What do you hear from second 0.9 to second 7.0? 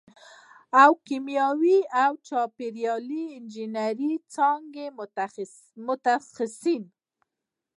د کیمیاوي او چاپېریالي انجینرۍ څانګې متخصصین